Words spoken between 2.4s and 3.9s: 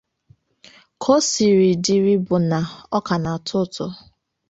na ọka na-atọ ụtọ